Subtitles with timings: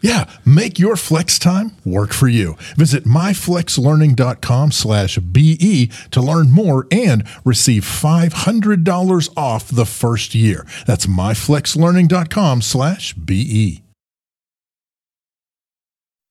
[0.00, 2.56] Yeah, make your flex time work for you.
[2.76, 10.66] Visit myflexlearning.com slash BE to learn more and receive $500 off the first year.
[10.86, 13.82] That's myflexlearning.com slash BE.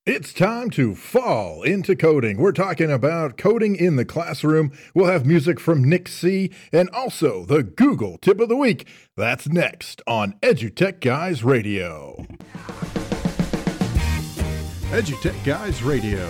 [0.06, 2.38] It's time to fall into coding.
[2.38, 4.72] We're talking about coding in the classroom.
[4.94, 6.52] We'll have music from Nik Sea.
[6.72, 8.88] and also the Google Tip of the Week.
[9.18, 12.24] That's next on EduTech Guys Radio.
[14.92, 16.30] EduTech Guys Radio.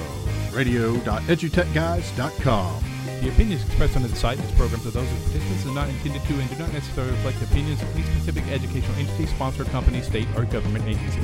[0.54, 2.84] Radio.edutechguys.com.
[3.22, 5.90] The opinions expressed on this site and its programs are those of participants and not
[5.90, 9.66] intended to and do not necessarily reflect the opinions of any specific educational entity, sponsor,
[9.66, 11.20] company, state, or government agency.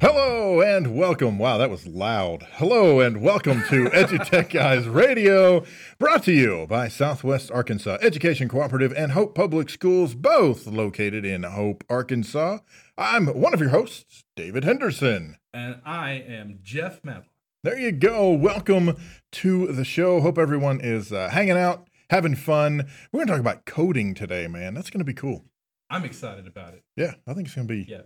[0.00, 1.38] Hello and welcome.
[1.38, 2.44] Wow, that was loud.
[2.54, 5.64] Hello and welcome to EduTech Guys Radio,
[6.00, 11.44] brought to you by Southwest Arkansas Education Cooperative and Hope Public Schools, both located in
[11.44, 12.58] Hope, Arkansas.
[12.98, 15.36] I'm one of your hosts, David Henderson.
[15.54, 17.26] And I am Jeff Matlock.
[17.62, 18.32] There you go.
[18.32, 18.96] Welcome
[19.32, 20.20] to the show.
[20.20, 22.88] Hope everyone is uh, hanging out, having fun.
[23.12, 24.74] We're going to talk about coding today, man.
[24.74, 25.44] That's going to be cool.
[25.88, 26.82] I'm excited about it.
[26.96, 27.86] Yeah, I think it's going to be.
[27.88, 28.00] Yeah.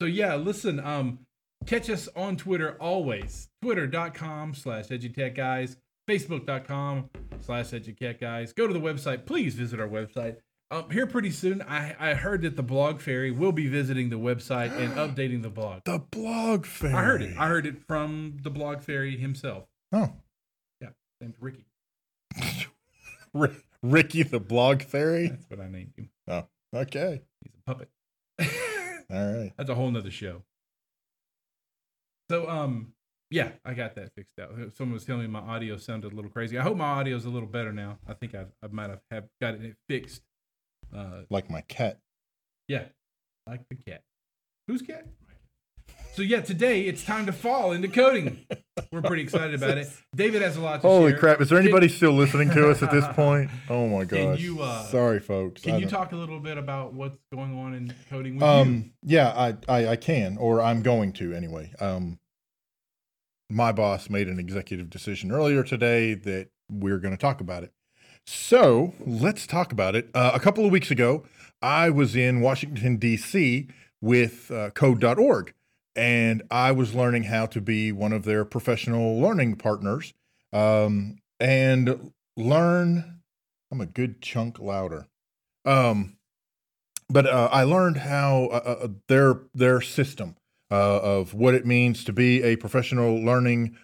[0.00, 1.20] So yeah, listen, um,
[1.66, 3.48] catch us on Twitter always.
[3.62, 5.76] Twitter.com slash edutech guys,
[6.08, 7.10] Facebook.com
[7.40, 8.52] slash edutech guys.
[8.52, 9.26] Go to the website.
[9.26, 10.36] Please visit our website.
[10.70, 14.18] Um, here pretty soon, I, I heard that the blog fairy will be visiting the
[14.18, 15.82] website and updating the blog.
[15.84, 16.94] The blog fairy.
[16.94, 17.36] I heard it.
[17.38, 19.64] I heard it from the blog fairy himself.
[19.92, 20.12] Oh,
[20.80, 20.90] Yeah,
[21.20, 21.64] named Ricky.
[23.34, 23.50] R-
[23.82, 25.28] Ricky the blog fairy.
[25.28, 26.10] That's what I named him.
[26.28, 27.22] Oh, okay.
[27.42, 27.88] He's a puppet.
[29.10, 29.52] All right.
[29.56, 30.42] That's a whole nother show.
[32.30, 32.92] So, um,
[33.30, 34.52] yeah, I got that fixed out.
[34.76, 36.58] Someone was telling me my audio sounded a little crazy.
[36.58, 37.98] I hope my audio is a little better now.
[38.06, 40.22] I think I've, I might have, have got it fixed.
[40.94, 41.98] Uh, Like my cat.
[42.68, 42.84] yeah,
[43.46, 44.02] like the cat.
[44.66, 45.06] Whose cat?
[46.14, 48.44] So yeah, today it's time to fall into coding.
[48.90, 49.88] We're pretty excited about it.
[50.16, 51.18] David has a lot to Holy share.
[51.20, 51.40] crap.
[51.40, 53.50] Is there Can- anybody still listening to us at this point?
[53.70, 54.40] Oh my Can gosh.
[54.40, 55.62] you, uh, Sorry, folks.
[55.62, 58.42] I Can you don't- talk a little bit about what's going on in coding with
[58.42, 58.48] you?
[58.48, 61.72] Um, yeah, I, I, I can, or I'm going to anyway.
[61.80, 62.18] Um,
[63.48, 67.72] my boss made an executive decision earlier today that we're going to talk about it.
[68.30, 70.10] So let's talk about it.
[70.12, 71.24] Uh, a couple of weeks ago,
[71.62, 73.68] I was in Washington, D.C.
[74.02, 75.54] with uh, code.org,
[75.96, 80.12] and I was learning how to be one of their professional learning partners
[80.52, 83.20] um, and learn.
[83.72, 85.06] I'm a good chunk louder.
[85.64, 86.18] Um,
[87.08, 90.36] but uh, I learned how uh, uh, their their system
[90.70, 93.74] uh, of what it means to be a professional learning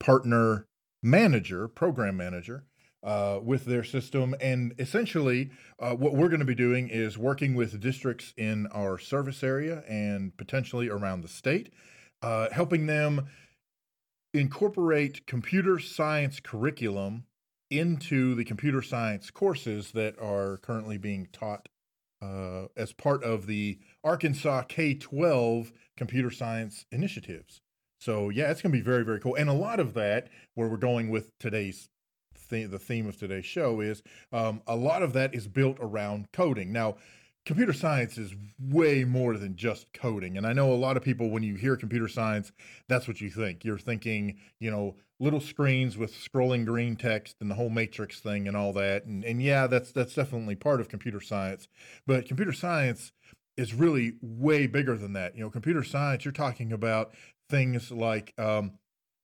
[0.00, 0.66] partner
[1.02, 2.64] manager, program manager.
[3.04, 4.34] Uh, with their system.
[4.40, 8.96] And essentially, uh, what we're going to be doing is working with districts in our
[8.96, 11.68] service area and potentially around the state,
[12.22, 13.26] uh, helping them
[14.32, 17.24] incorporate computer science curriculum
[17.70, 21.68] into the computer science courses that are currently being taught
[22.22, 27.60] uh, as part of the Arkansas K 12 computer science initiatives.
[28.00, 29.34] So, yeah, it's going to be very, very cool.
[29.34, 31.90] And a lot of that, where we're going with today's
[32.54, 34.02] theme, the theme of today's show, is
[34.32, 36.72] um, a lot of that is built around coding.
[36.72, 36.96] Now,
[37.44, 40.36] computer science is way more than just coding.
[40.36, 42.52] And I know a lot of people, when you hear computer science,
[42.88, 43.64] that's what you think.
[43.64, 48.48] You're thinking, you know, little screens with scrolling green text and the whole matrix thing
[48.48, 49.04] and all that.
[49.04, 51.68] And, and yeah, that's that's definitely part of computer science.
[52.06, 53.12] But computer science
[53.56, 55.36] is really way bigger than that.
[55.36, 57.14] You know, computer science, you're talking about
[57.50, 58.72] things like um,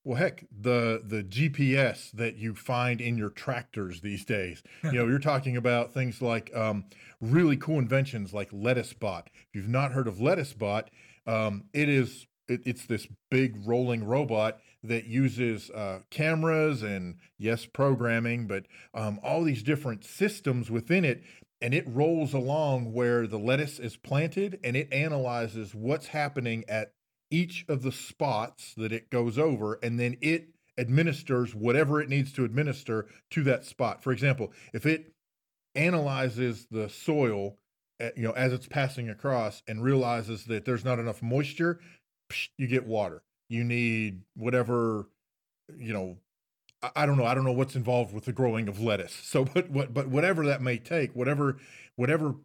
[0.05, 4.62] well, heck, the the GPS that you find in your tractors these days.
[4.82, 6.85] You know, you're talking about things like um,
[7.20, 9.26] really cool inventions like LettuceBot.
[9.26, 10.88] If you've not heard of LettuceBot,
[11.26, 17.67] um, it is it, it's this big rolling robot that uses uh, cameras and yes,
[17.67, 18.64] programming, but
[18.94, 21.23] um, all these different systems within it.
[21.62, 26.94] And it rolls along where the lettuce is planted, and it analyzes what's happening at
[27.31, 30.49] each of the spots that it goes over, and then it
[30.79, 34.03] administers whatever it needs to administer to that spot.
[34.03, 35.12] For example, if it
[35.75, 37.59] analyzes the soil,
[38.00, 41.81] eh, you know, as it's passing across and realizes that there's not enough moisture,
[42.56, 43.23] you get water.
[43.49, 45.09] You need whatever,
[45.77, 46.19] you know,
[46.97, 47.27] I don't know.
[47.27, 49.12] I don't know what's involved with the growing of lettuce.
[49.12, 51.59] So, but what, but whatever that may take, whatever,
[51.97, 52.37] whatever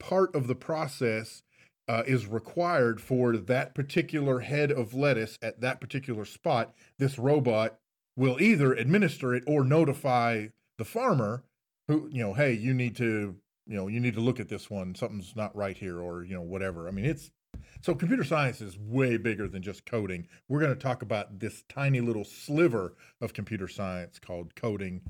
[0.00, 1.43] part of the process
[1.88, 7.78] uh, is required for that particular head of lettuce at that particular spot, this robot
[8.16, 10.46] will either administer it or notify
[10.78, 11.44] the farmer
[11.88, 13.36] who, you know, hey, you need to,
[13.66, 14.94] you know, you need to look at this one.
[14.94, 16.88] Something's not right here, or, you know, whatever.
[16.88, 17.30] I mean, it's
[17.82, 20.26] so computer science is way bigger than just coding.
[20.48, 25.02] We're going to talk about this tiny little sliver of computer science called coding.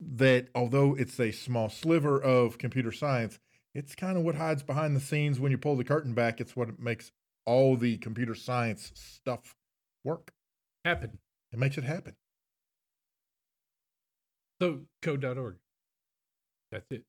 [0.00, 3.38] That although it's a small sliver of computer science,
[3.76, 6.40] it's kind of what hides behind the scenes when you pull the curtain back.
[6.40, 7.12] It's what makes
[7.44, 9.54] all the computer science stuff
[10.02, 10.32] work.
[10.84, 11.18] Happen.
[11.52, 12.14] It makes it happen.
[14.62, 15.56] So code.org.
[16.72, 17.02] That's it.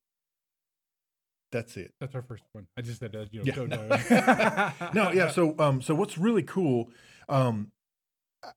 [1.53, 1.93] That's it.
[2.01, 2.67] That's our first one.
[2.77, 3.53] I just said uh, you know Yeah.
[3.53, 4.93] code.org.
[4.93, 5.29] no, yeah.
[5.29, 6.89] So, um, so what's really cool,
[7.29, 7.71] um,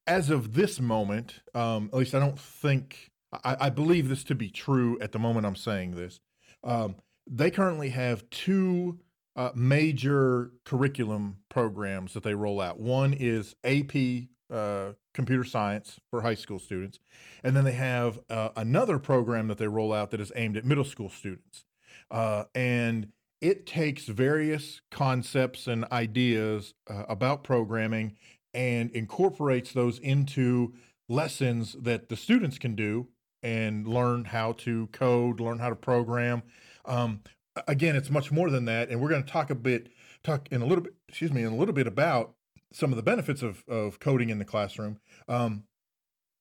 [0.09, 4.35] as of this moment, um, at least I don't think I, I believe this to
[4.35, 6.19] be true at the moment I'm saying this.
[6.65, 6.97] Um,
[7.31, 8.99] they currently have two
[9.37, 12.81] uh, major curriculum programs that they roll out.
[12.81, 16.99] One is AP uh, computer science for high school students,
[17.45, 20.65] and then they have uh, another program that they roll out that is aimed at
[20.65, 21.65] middle school students.
[22.11, 28.17] Uh, and it takes various concepts and ideas uh, about programming
[28.53, 30.75] and incorporates those into
[31.09, 33.07] lessons that the students can do
[33.43, 36.43] and learn how to code, learn how to program.
[36.85, 37.21] Um,
[37.67, 39.89] again, it's much more than that, and we're going to talk a bit,
[40.23, 42.35] talk in a little bit, excuse me, in a little bit about
[42.73, 44.99] some of the benefits of of coding in the classroom.
[45.29, 45.65] Um,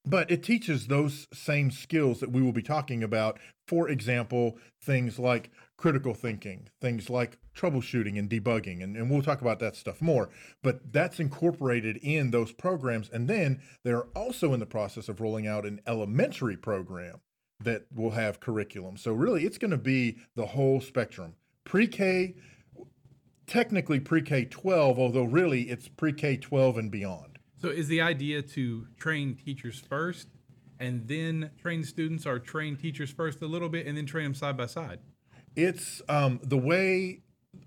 [0.06, 3.40] but it teaches those same skills that we will be talking about.
[3.68, 9.42] For example, things like critical thinking, things like troubleshooting and debugging, and, and we'll talk
[9.42, 10.30] about that stuff more.
[10.64, 13.10] But that's incorporated in those programs.
[13.10, 17.22] And then they're also in the process of rolling out an elementary program
[17.64, 18.98] that will have curriculum.
[18.98, 22.36] So, really, it's going to be the whole spectrum pre K,
[23.48, 27.40] technically pre K 12, although really it's pre K 12 and beyond.
[27.62, 30.28] so is the idea to train teachers first
[30.80, 34.34] and then train students or train teachers first a little bit and then train them
[34.34, 35.00] side by side?
[35.56, 37.22] it's um, the way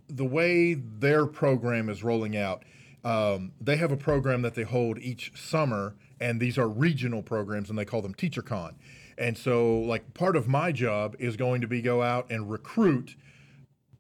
[0.09, 2.65] the way their program is rolling out.
[3.05, 7.69] Um, they have a program that they hold each summer, and these are regional programs,
[7.69, 8.75] and they call them TeacherCon.
[9.19, 13.17] And so, like, part of my job is going to be go out and recruit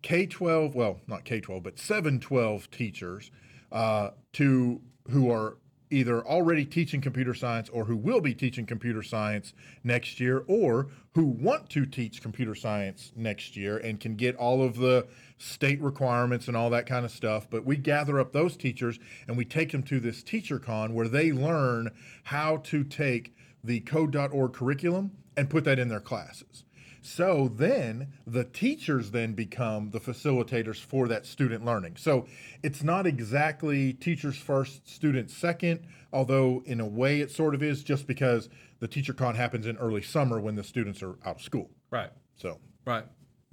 [0.02, 3.30] K twelve, well, not K twelve, but seven twelve teachers
[3.70, 5.56] uh, to who are
[5.90, 9.52] either already teaching computer science or who will be teaching computer science
[9.84, 14.62] next year or who want to teach computer science next year and can get all
[14.62, 17.46] of the state requirements and all that kind of stuff.
[17.50, 21.08] But we gather up those teachers and we take them to this teacher con where
[21.08, 21.90] they learn
[22.24, 26.64] how to take the code.org curriculum and put that in their classes
[27.02, 31.96] so then the teachers then become the facilitators for that student learning.
[31.96, 32.26] So
[32.62, 35.80] it's not exactly teachers first, students second,
[36.12, 39.76] although in a way it sort of is just because the teacher con happens in
[39.78, 41.70] early summer when the students are out of school.
[41.90, 42.10] Right.
[42.36, 43.04] So Right.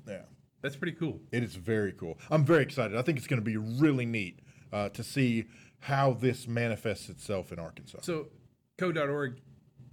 [0.08, 0.22] yeah,
[0.62, 1.20] That's pretty cool.
[1.32, 2.20] it is very cool.
[2.30, 2.96] I'm very excited.
[2.98, 4.40] I think it's going to be really neat
[4.72, 5.46] uh, to see
[5.80, 8.00] how this manifests itself in Arkansas.
[8.02, 8.28] So,
[8.78, 9.40] code.org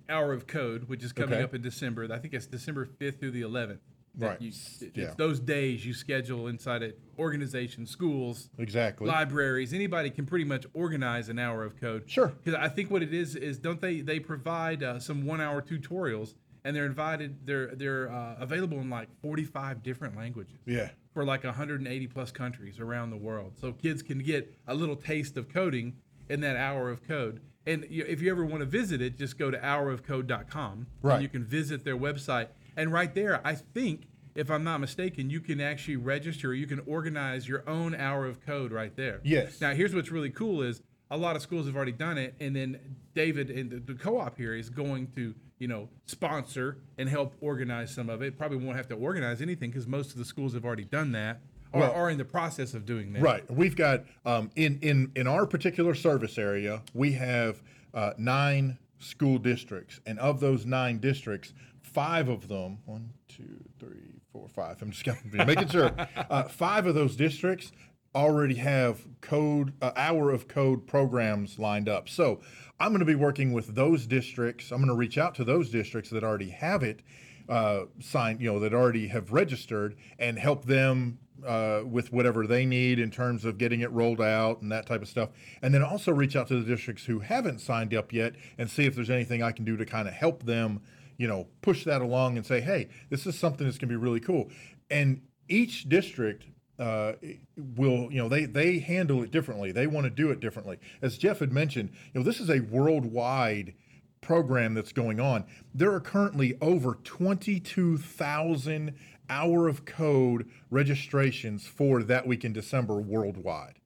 [0.08, 1.42] Hour of Code, which is coming Okay.
[1.42, 2.08] up in December.
[2.12, 3.80] I think it's December 5th through the 11th.
[4.18, 4.40] that Right.
[4.40, 5.12] You, it's Yeah.
[5.18, 9.06] those days you schedule inside of organizations, schools, exactly.
[9.06, 9.74] libraries.
[9.74, 12.08] Anybody can pretty much organize an hour of code.
[12.10, 12.28] Sure.
[12.28, 15.60] Because I think what it is is don't they they provide uh, some one hour
[15.60, 16.32] tutorials
[16.64, 20.92] and they're invited they're they're uh, available in like 45 different languages Yeah.
[21.12, 23.58] for like 180 plus countries around the world.
[23.60, 25.94] So kids can get a little taste of coding
[26.30, 27.42] in that hour of code.
[27.66, 30.86] And you, if you ever want to visit it, just go to hourofcode.com.
[31.02, 31.14] Right.
[31.14, 32.48] And you can visit their website.
[32.76, 34.02] And right there, I think,
[34.34, 38.44] if I'm not mistaken, you can actually register, you can organize your own hour of
[38.44, 39.20] code right there.
[39.24, 39.60] Yes.
[39.60, 42.34] Now, here's what's really cool is a lot of schools have already done it.
[42.38, 42.78] And then
[43.14, 47.94] David and the, the co-op here is going to, you know, sponsor and help organize
[47.94, 48.36] some of it.
[48.36, 51.40] Probably won't have to organize anything because most of the schools have already done that
[51.72, 53.22] or Well- are in the process of doing that.
[53.22, 53.50] Right.
[53.50, 57.62] We've got um, in in in our particular service area, we have
[57.94, 64.20] uh, nine school districts, and of those nine districts, five of them one, two, three,
[64.32, 64.80] four, five.
[64.82, 65.92] I'm just making sure.
[66.16, 67.72] Uh, five of those districts
[68.14, 72.08] already have code uh, hour of code programs lined up.
[72.08, 72.40] So
[72.80, 74.70] I'm going to be working with those districts.
[74.70, 77.00] I'm going to reach out to those districts that already have it
[77.48, 82.64] uh, signed, you know, that already have registered, and help them uh, with whatever they
[82.64, 85.30] need in terms of getting it rolled out and that type of stuff.
[85.62, 88.86] And then also reach out to the districts who haven't signed up yet and see
[88.86, 90.82] if there's anything I can do to kind of help them,
[91.18, 94.02] you know, push that along and say, hey, this is something that's going to be
[94.02, 94.50] really cool.
[94.90, 96.46] And each district
[96.78, 97.12] uh,
[97.56, 99.72] will, you know, they they handle it differently.
[99.72, 100.78] They want to do it differently.
[101.00, 103.74] As Jeff had mentioned, you know, this is a worldwide
[104.20, 105.44] program that's going on.
[105.72, 108.94] There are currently over 22,000
[109.28, 113.80] hour of code registrations for that week in December worldwide.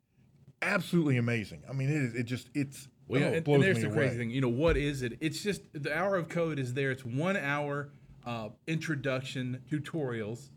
[0.63, 1.63] Absolutely amazing.
[1.69, 3.77] I mean, it, is- it just it's Well, oh, yeah, it and, blows and there's
[3.77, 3.97] me the away.
[3.97, 4.31] crazy thing.
[4.31, 5.17] You know, what is it?
[5.21, 6.91] It's just the hour of code is there.
[6.91, 7.91] It's one hour
[8.27, 10.51] uh, introduction tutorials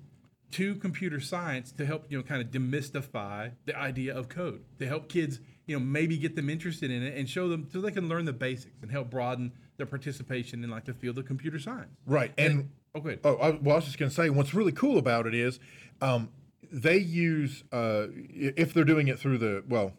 [0.51, 4.85] to computer science to help you know kind of demystify the idea of code to
[4.85, 7.89] help kids you know maybe get them interested in it and show them so they
[7.89, 11.57] can learn the basics and help broaden their participation in like the field of computer
[11.57, 11.95] science.
[12.05, 12.31] Right.
[12.37, 13.01] And Oh.
[13.23, 15.59] Oh, I, well, I was just going to say, what's really cool about it is
[15.99, 16.29] um,
[16.71, 19.93] they use, uh, if they're doing it through the, well,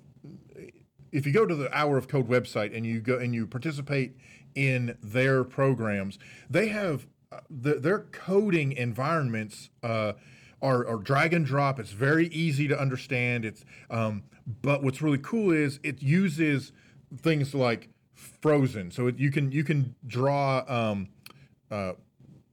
[1.11, 4.17] if you go to the Hour of Code website and you go and you participate
[4.55, 10.13] in their programs, they have uh, the, their coding environments uh,
[10.63, 11.81] are, are drag and drop.
[11.81, 13.45] It's very easy to understand.
[13.45, 14.23] It's, um,
[14.63, 16.71] but what's really cool is it uses
[17.17, 20.65] things like Frozen, so it, you can you can draw.
[20.69, 21.09] Um,
[21.71, 21.95] uh,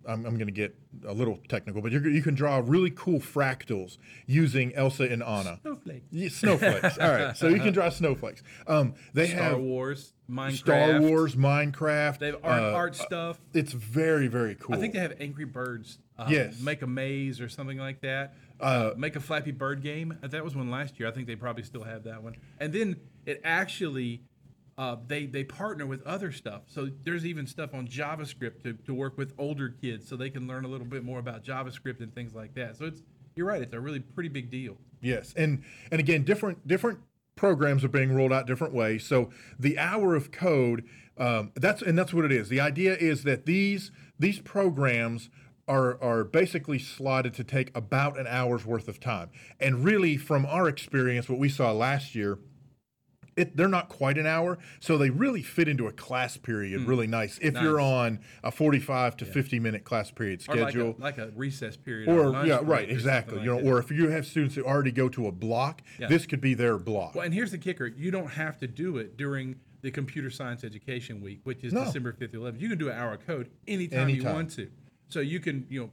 [0.07, 0.75] I'm, I'm going to get
[1.07, 5.59] a little technical, but you're, you can draw really cool fractals using Elsa and Anna.
[5.61, 6.03] Snowflake.
[6.11, 6.97] Yeah, snowflakes.
[6.97, 8.43] All right, so you can draw snowflakes.
[8.67, 10.55] Um, they Star have Wars, Minecraft.
[10.57, 12.19] Star Wars, Minecraft.
[12.19, 13.39] They have art, uh, art stuff.
[13.53, 14.75] It's very very cool.
[14.75, 15.99] I think they have Angry Birds.
[16.17, 16.59] Uh, Yes.
[16.61, 18.35] Make a maze or something like that.
[18.59, 20.17] Uh, make a Flappy Bird game.
[20.21, 21.09] Uh, That was one last year.
[21.09, 22.35] I think they probably still have that one.
[22.59, 24.21] And then it actually,
[24.77, 26.63] uh, they they partner with other stuff.
[26.67, 30.47] So there's even stuff on JavaScript to, to work with older kids, so they can
[30.47, 32.77] learn a little bit more about JavaScript and things like that.
[32.77, 33.03] So it's
[33.35, 33.61] you're right.
[33.61, 34.77] It's a really pretty big deal.
[35.01, 36.99] Yes, and and again, different different
[37.35, 39.05] programs are being rolled out different ways.
[39.05, 40.83] So the hour of code,
[41.17, 42.49] um, that's and that's what it is.
[42.49, 45.29] The idea is that these these programs
[45.67, 49.29] are are basically slotted to take about an hour's worth of time.
[49.59, 52.39] And really, from our experience, what we saw last year.
[53.41, 57.07] It, they're not quite an hour, so they really fit into a class period really
[57.07, 57.39] nice.
[57.41, 57.81] If you're Hmm.
[57.81, 61.75] On a 45 to 50 minute class period Or like schedule, a, like a recess
[61.75, 62.07] period.
[62.09, 63.37] or lunch yeah, right, exactly.
[63.37, 63.67] something You know, that.
[63.67, 66.07] or if you have students who already go to a block, Yeah.
[66.07, 67.15] this could be their block.
[67.15, 70.63] Well, and here's the kicker: you don't have to do it during the Computer Science
[70.63, 71.85] Education Week, which is No.
[71.85, 72.61] December 5th, 11th.
[72.61, 74.69] You can do an hour of code anytime, you want to.
[75.09, 75.89] So you can, you know,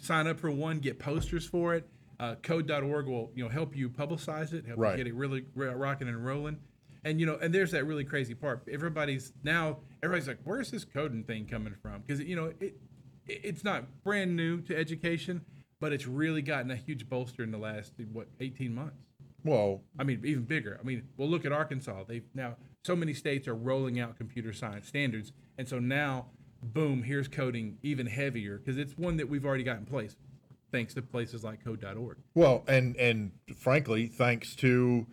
[0.00, 1.88] sign up for one, get posters for it.
[2.22, 4.92] Uh, code.org will, you know, help you publicize it, help Right.
[4.92, 6.56] you get it really rocking and rolling.
[7.04, 8.62] And you know, and there's that really crazy part.
[8.70, 12.80] Everybody's now everybody's like, "Where's this coding thing coming from?" Because you know, it, it
[13.26, 15.40] it's not brand new to education,
[15.80, 19.02] but it's really gotten a huge bolster in the last what 18 months.
[19.42, 20.78] well, I mean, even bigger.
[20.80, 22.04] I mean, well, look at Arkansas.
[22.06, 26.26] They've now so many states are rolling out computer science standards, and so now,
[26.62, 30.14] boom, here's coding even heavier because it's one that we've already got in place,
[30.72, 32.16] thanks to places like Code.org.
[32.34, 35.06] well, and and frankly, thanks to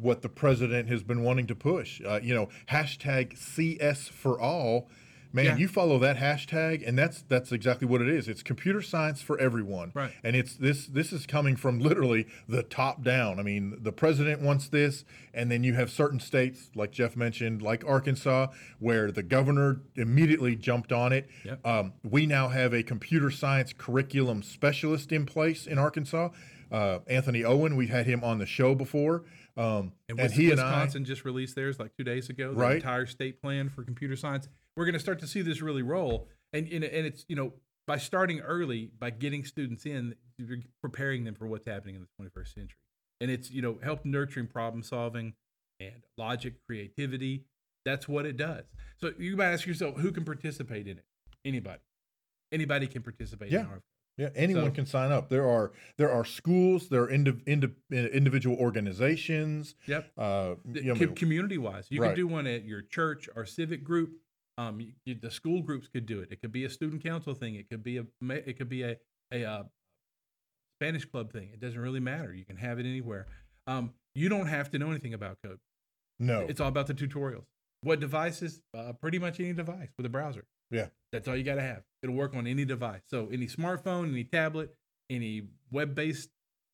[0.00, 4.88] what the president has been wanting to push, uh, you know, hashtag CS for all.
[5.32, 5.56] Man, Yeah.
[5.56, 8.28] you follow that hashtag, and that's that's exactly what it is.
[8.28, 10.12] It's computer science for everyone, Right.
[10.24, 13.38] And it's this this is coming from literally the top down.
[13.38, 17.62] I mean, the president wants this, and then you have certain states, like Jeff mentioned,
[17.62, 21.28] like Arkansas, where the governor immediately jumped on it.
[21.44, 21.66] Yep.
[21.66, 26.30] Um, we now have a computer science curriculum specialist in place in Arkansas.
[26.72, 29.24] Uh, Anthony Owen, we've had him on the show before,
[29.56, 30.64] um, And, and he and I.
[30.70, 32.52] Wisconsin just released theirs like two days ago.
[32.52, 32.76] The Right.
[32.76, 34.48] entire state plan for computer science.
[34.76, 37.52] We're going to start to see this really roll, and and, and it's you know
[37.86, 42.24] by starting early by getting students in, you're preparing them for what's happening in the
[42.24, 42.78] 21st century,
[43.20, 45.34] and it's you know help nurturing problem solving
[45.80, 47.44] and logic, creativity.
[47.84, 48.64] That's what it does.
[48.98, 51.04] So you might ask yourself, who can participate in it?
[51.46, 51.80] Anybody.
[52.52, 53.50] Anybody can participate.
[53.50, 53.60] Yeah.
[53.60, 53.82] In our,
[54.18, 55.30] Yeah, anyone So- can sign up.
[55.30, 59.74] There are there are schools, there are indi- indi- individual organizations.
[59.86, 60.12] yep.
[60.18, 61.86] Uh, you know, community wise.
[61.90, 62.08] You Right.
[62.08, 64.12] could do one at your church or civic group.
[64.60, 66.28] Um, you, you- the school groups could do it.
[66.30, 67.54] It could be a student council thing.
[67.54, 68.96] It could be a it could be a
[69.32, 69.62] a uh,
[70.78, 71.50] Spanish club thing.
[71.52, 72.32] It doesn't really matter.
[72.34, 73.26] You can have it anywhere.
[73.66, 75.58] Um, you don't have to know anything about code.
[76.18, 77.44] no, It's all about the tutorials.
[77.82, 78.60] What devices?
[78.76, 80.44] Uh, pretty much any device with a browser.
[80.70, 80.86] Yeah.
[81.12, 81.82] That's all you got to have.
[82.02, 83.02] It'll work on any device.
[83.08, 84.74] So any smartphone, any tablet,
[85.08, 86.30] any web-based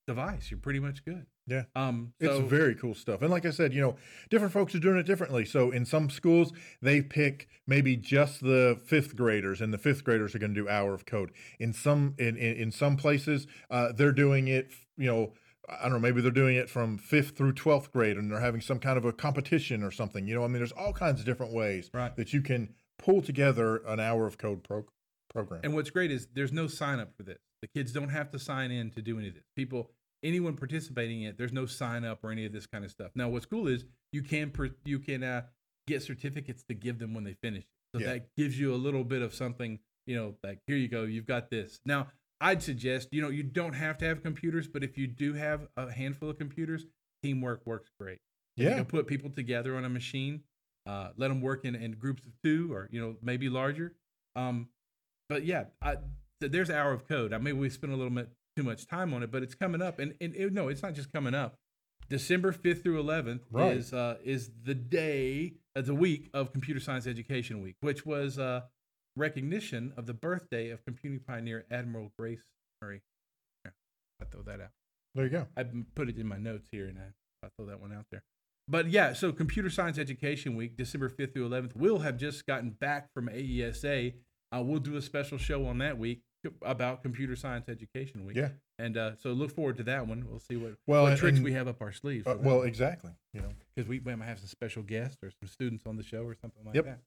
[0.07, 1.27] device, you're pretty much good.
[1.47, 1.65] Yeah.
[1.75, 2.13] Um.
[2.21, 3.23] So it's very cool stuff.
[3.23, 3.97] And like I said, you know,
[4.31, 5.45] different folks are doing it differently.
[5.45, 10.35] So in some schools, they pick maybe just the fifth graders, and the fifth graders
[10.35, 11.31] are going to do hour of code.
[11.61, 14.71] In some in in, in some places, uh, they're doing it.
[14.97, 15.33] You know.
[15.69, 15.99] I don't know.
[15.99, 19.05] Maybe they're doing it from fifth through twelfth grade, and they're having some kind of
[19.05, 20.29] a competition or something.
[20.29, 22.15] You know, I mean, there's all kinds of different ways Right.
[22.15, 24.87] that you can pull together an hour of code pro-
[25.29, 25.63] program.
[25.65, 27.39] And what's great is there's no sign up for this.
[27.75, 29.44] The kids don't have to sign in to do any of this.
[29.56, 29.90] People,
[30.23, 33.11] anyone participating in it, there's no sign up or any of this kind of stuff.
[33.14, 34.52] Now, what's cool is you can
[34.85, 35.42] you can uh,
[35.87, 37.64] get certificates to give them when they finish.
[37.94, 38.06] So Yeah.
[38.14, 39.78] that gives you a little bit of something.
[40.06, 41.80] You know, like here you go, you've got this.
[41.85, 42.08] Now,
[42.40, 45.66] I'd suggest you know you don't have to have computers, but if you do have
[45.76, 46.87] a handful of computers,
[47.22, 48.20] teamwork works great.
[48.57, 50.42] If You yeah, can put people together on a machine,
[50.87, 53.94] uh, let them work in, in groups of two or, you know, maybe larger.
[54.37, 54.68] Um,
[55.29, 55.96] but yeah, I,
[56.40, 57.33] th- there's hour of code.
[57.33, 59.83] I maybe we spent a little bit too much time on it, but it's coming
[59.83, 59.99] up.
[59.99, 61.57] And, and it, no, it's not just coming up.
[62.09, 63.77] December 5th through 11th Right.
[63.77, 68.38] is, uh, is the day, uh, the week of Computer Science Education Week, which was
[68.38, 68.61] uh,
[69.16, 72.44] recognition of the birthday of computing pioneer Admiral Grace
[72.81, 73.03] Murray.
[73.64, 73.72] Yeah,
[74.22, 74.70] I throw that out.
[75.14, 75.46] there you go.
[75.57, 78.22] I put it in my notes here, and I, I throw that one out there.
[78.68, 82.70] But yeah, so Computer Science Education Week, December 5th through 11th, we'll have just gotten
[82.70, 84.14] back from AESA.
[84.55, 86.22] Uh, we'll do a special show on that week
[86.62, 88.37] about Computer Science Education Week.
[88.37, 88.48] Yeah.
[88.78, 90.26] And uh, so look forward to that one.
[90.28, 92.26] We'll see what, Well, what and- tricks we have up our sleeves.
[92.26, 93.12] Uh, well, exactly.
[93.32, 96.02] You know, because we, we might have some special guests or some students on the
[96.02, 96.85] show or something like Yep.
[96.85, 96.98] that.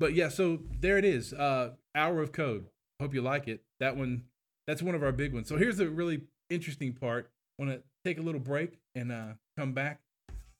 [0.00, 1.32] But yeah, so there it is.
[1.32, 2.66] Uh, Hour of Code.
[3.00, 3.62] Hope you like it.
[3.80, 4.24] That one,
[4.66, 5.48] that's one of our big ones.
[5.48, 7.30] So here's the really interesting part.
[7.58, 10.00] Want to take a little break and uh, come back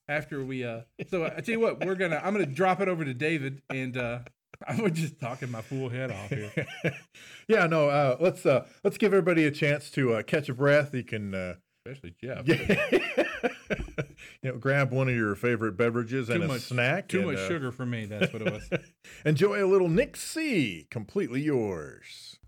[0.08, 0.64] after we.
[0.64, 2.20] Uh, so I tell you what, we're gonna.
[2.22, 4.18] I'm gonna drop it over to David, and uh,
[4.68, 6.52] I'm just talking my fool head off here.
[7.48, 7.88] yeah, no.
[7.88, 10.94] Uh, let's uh, let's give everybody a chance to uh, catch a breath.
[10.94, 11.54] You can, uh,
[11.86, 12.48] Especially Jeff.
[14.42, 17.08] you know, grab one of your favorite beverages and Too a snack.
[17.08, 18.06] Too and, much uh, sugar for me.
[18.06, 18.70] That's what it was.
[19.26, 20.86] Enjoy a little Nik Sea.
[20.90, 22.38] Completely yours.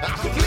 [0.00, 0.32] I'm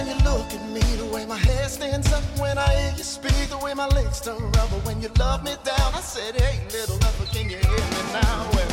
[0.00, 0.80] when you look at me.
[0.96, 3.48] The way my hair stands up when I hear you speak.
[3.48, 5.94] The way my legs turn rubber when you love me down.
[5.94, 8.50] I said, hey, little lover, can you hear me now?
[8.54, 8.70] Well,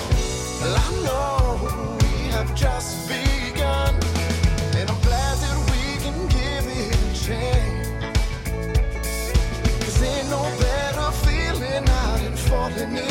[0.84, 3.96] I know we have just begun.
[4.78, 7.88] And I'm glad that we can give it a chance.
[9.82, 13.07] Cause ain't no better feeling out than falling in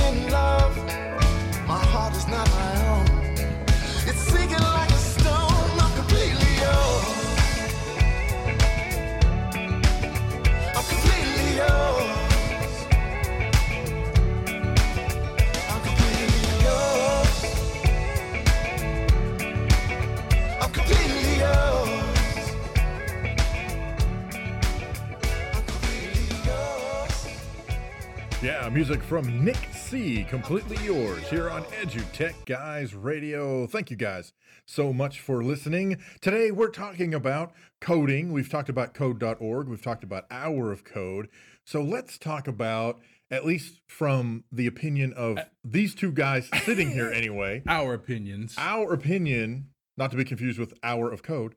[28.47, 30.23] Yeah, music from Nik Sea.
[30.23, 33.67] Completely yours here on EduTech Guys Radio.
[33.67, 34.33] Thank you guys
[34.65, 35.97] so much for listening.
[36.21, 38.31] Today we're talking about coding.
[38.31, 41.27] We've talked about code.org, we've talked about Hour of Code.
[41.65, 43.01] So let's talk about,
[43.33, 48.55] at least from the opinion of these two guys sitting here anyway, Our opinions.
[48.59, 51.57] our opinion, not to be confused with Hour of Code,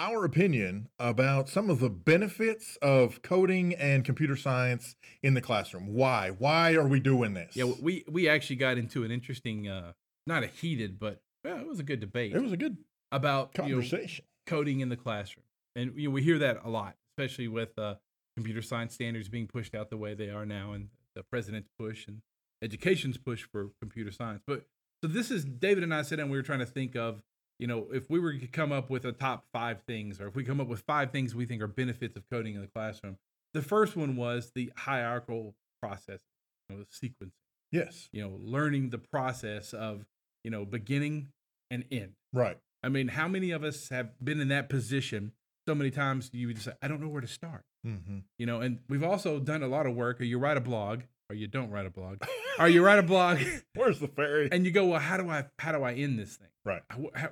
[0.00, 5.92] our opinion about some of the benefits of coding and computer science in the classroom.
[5.92, 6.30] Why?
[6.30, 7.54] Why are we doing this?
[7.54, 9.92] Yeah, we we actually got into an interesting, uh,
[10.26, 12.78] not a heated, but well, it was a good debate it was a good
[13.12, 14.24] about you know, conversation.
[14.46, 15.44] coding in the classroom,
[15.76, 17.96] and you know, we hear that a lot, especially with uh,
[18.36, 22.06] computer science standards being pushed out the way they are now, and the president's push
[22.06, 22.22] and
[22.62, 24.42] education's push for computer science.
[24.46, 24.64] But
[25.02, 26.30] so this is David and I sat down.
[26.30, 27.20] We were trying to think of
[27.60, 30.34] you know if we were to come up with a top five things, or if
[30.34, 33.16] we come up with five things we think are benefits of coding in the classroom.
[33.52, 36.20] The first one was the hierarchical process,
[36.68, 37.32] you know, the sequencing
[37.72, 38.08] yes.
[38.12, 40.04] you know, learning the process of,
[40.44, 41.28] you know, beginning
[41.70, 42.12] and end.
[42.32, 42.58] Right.
[42.82, 45.32] I mean, how many of us have been in that position
[45.68, 48.18] so many times you would just say, I don't know where to start, Mm-hmm.
[48.38, 51.00] you know, and we've also done a lot of work, or you write a blog,
[51.30, 52.18] or you don't write a blog,
[52.58, 53.38] or you write a blog
[53.74, 54.48] Where's the fairy?
[54.50, 56.48] and you go, well, how do I, how do I end this thing?
[56.64, 56.82] right.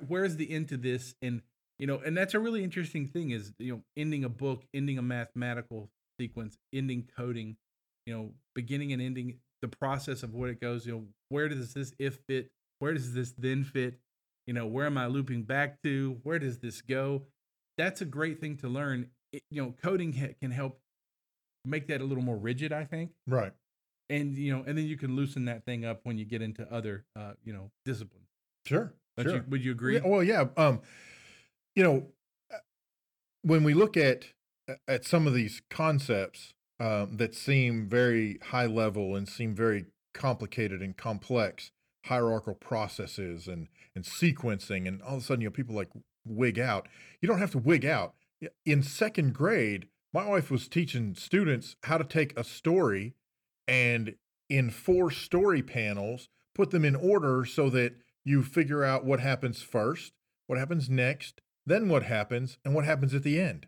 [0.07, 1.13] Where's the end to this?
[1.21, 1.41] And,
[1.77, 4.97] you know, and that's a really interesting thing is, you know, ending a book, ending
[4.97, 7.57] a mathematical sequence, ending coding,
[8.05, 11.73] you know, beginning and ending the process of what it goes, you know, where does
[11.73, 12.49] this if fit?
[12.79, 13.99] Where does this then fit?
[14.47, 16.17] You know, where am I looping back to?
[16.23, 17.23] Where does this go?
[17.77, 19.09] That's a great thing to learn.
[19.33, 20.79] It, you know, coding ha- can help
[21.65, 23.11] make that a little more rigid, I think.
[23.27, 23.51] Right.
[24.09, 26.71] And, you know, and then you can loosen that thing up when you get into
[26.73, 28.27] other, uh, you know, disciplines.
[28.65, 28.93] Sure.
[29.17, 29.35] Don't sure.
[29.35, 29.95] you, would you agree?
[29.95, 30.45] Yeah, well, yeah.
[30.57, 30.81] Um,
[31.75, 32.07] you know,
[32.51, 32.57] uh,
[33.43, 34.25] when we look at
[34.87, 40.81] at some of these concepts um, that seem very high level and seem very complicated
[40.81, 41.71] and complex,
[42.05, 45.89] hierarchical processes and and sequencing, and all of a sudden, you know, people like
[46.25, 46.87] wig out.
[47.21, 48.13] You don't have to wig out.
[48.65, 53.15] In second grade, my wife was teaching students how to take a story
[53.69, 54.15] and
[54.49, 57.93] in four story panels, put them in order so that
[58.25, 60.11] you figure out what happens first,
[60.47, 63.67] what happens next, then what happens, and what happens at the end.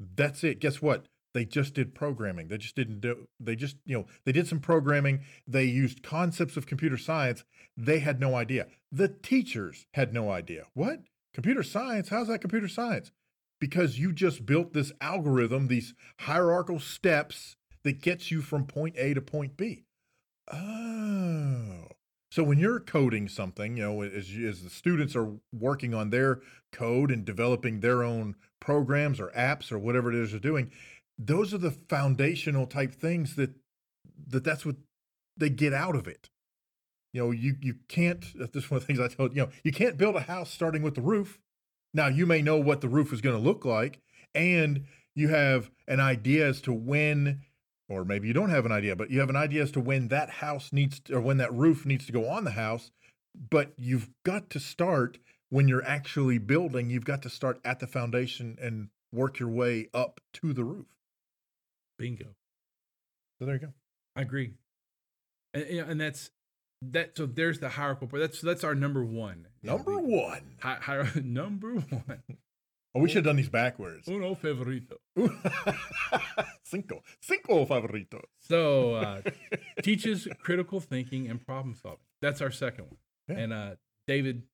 [0.00, 0.58] That's it.
[0.60, 1.06] Guess what?
[1.32, 2.48] They just did programming.
[2.48, 5.20] They just didn't do, they just, you know, they did some programming.
[5.46, 7.44] They used concepts of computer science.
[7.76, 8.66] They had no idea.
[8.90, 10.64] The teachers had no idea.
[10.74, 11.02] What?
[11.34, 12.08] Computer science?
[12.08, 13.12] How's that computer science?
[13.60, 17.56] Because you just built this algorithm, these hierarchical steps
[17.86, 19.84] that gets you from point A to point B.
[20.52, 21.86] Oh.
[22.32, 26.40] So when you're coding something, you know, as, as the students are working on their
[26.72, 30.72] code and developing their own programs or apps or whatever it is they're doing,
[31.16, 33.50] those are the foundational type things that
[34.26, 34.76] that that's what
[35.36, 36.28] they get out of it.
[37.12, 38.24] You know, you you can't.
[38.52, 40.50] This is one of the things I told you know you can't build a house
[40.50, 41.38] starting with the roof.
[41.94, 44.00] Now you may know what the roof is going to look like,
[44.34, 47.40] and you have an idea as to when,
[47.88, 50.08] or maybe you don't have an idea, but you have an idea as to when
[50.08, 52.90] that house needs to, or when that roof needs to go on the house.
[53.50, 55.18] But you've got to start
[55.50, 56.90] when you're actually building.
[56.90, 60.86] You've got to start at the foundation and work your way up to the roof.
[61.98, 62.34] Bingo.
[63.38, 63.72] So there you go.
[64.14, 64.52] I agree.
[65.54, 66.30] And, and that's
[66.82, 67.16] that.
[67.16, 68.08] So there's the hierarchical.
[68.08, 68.20] part.
[68.20, 69.46] That's that's our number one.
[69.62, 70.56] Number one.
[70.60, 72.22] Hi, hi, number one.
[72.96, 74.08] Oh, we should have done these backwards.
[74.08, 74.96] Uno favorito.
[76.64, 77.02] Cinco.
[77.20, 78.24] Cinco favoritos.
[78.40, 79.20] So uh,
[79.82, 82.06] teaches critical thinking and problem solving.
[82.22, 82.96] That's our second one.
[83.28, 83.36] Yeah.
[83.36, 83.70] And uh,
[84.06, 84.44] David,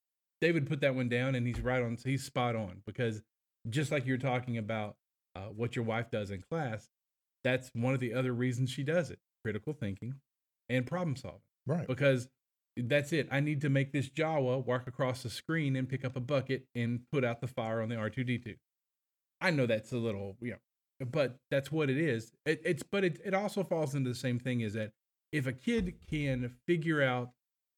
[0.40, 1.96] David put that one down, and he's right on.
[2.02, 3.22] He's spot on because
[3.70, 4.96] just like you're talking about
[5.36, 6.88] uh, what your wife does in class,
[7.44, 10.14] that's one of the other reasons she does it: critical thinking
[10.68, 11.42] and problem solving.
[11.64, 11.86] Right.
[11.86, 12.28] Because
[12.76, 13.28] that's it.
[13.30, 16.66] I need to make this Jawa walk across the screen and pick up a bucket
[16.74, 18.56] and put out the fire on the R2D2.
[19.40, 22.32] I know that's a little, you know, but that's what it is.
[22.46, 24.92] It, it's but it it also falls into the same thing is that
[25.32, 27.30] if a kid can figure out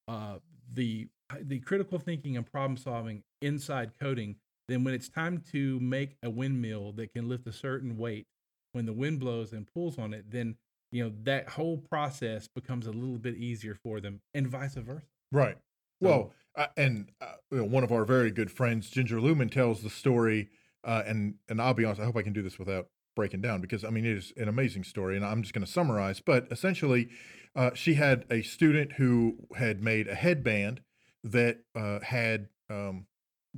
[0.07, 0.37] uh,
[0.73, 1.09] the
[1.41, 4.37] the critical thinking and problem solving inside coding,
[4.69, 8.27] then when it's time to make a windmill that can lift a certain weight,
[8.73, 10.57] when the wind blows and pulls on it, then
[10.95, 15.03] you know that whole process becomes a little bit easier for them, and vice versa.
[15.33, 15.59] Right.
[16.01, 19.83] Well, uh, and uh, you know, one of our very good friends, Ginger Lewman, tells
[19.83, 20.51] the story.
[20.85, 23.61] Uh, and and I'll be honest, I hope I can do this without breaking down
[23.61, 26.21] because I mean it is an amazing story, and I'm just going to summarize.
[26.21, 27.09] But essentially,
[27.57, 30.81] uh, she had a student who had made a headband
[31.25, 33.07] that uh, had um,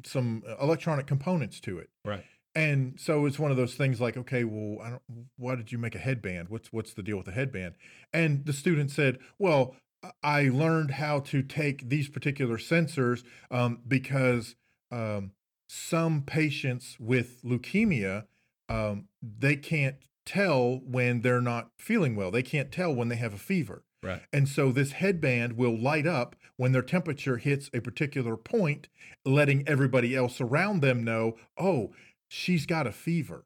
[0.06, 1.90] some electronic components to it.
[2.02, 2.24] Right.
[2.56, 5.02] And so it's one of those things like, okay, well, I don't,
[5.36, 6.48] why did you make a headband?
[6.48, 7.74] What's what's the deal with the headband?
[8.12, 9.76] And the student said, well,
[10.22, 14.56] I learned how to take these particular sensors um, because
[14.90, 15.32] um,
[15.68, 18.24] some patients with leukemia
[18.68, 22.30] um, they can't tell when they're not feeling well.
[22.30, 23.84] They can't tell when they have a fever.
[24.02, 24.22] Right.
[24.32, 28.88] And so this headband will light up when their temperature hits a particular point,
[29.24, 31.92] letting everybody else around them know, oh,
[32.28, 33.44] she's got a fever.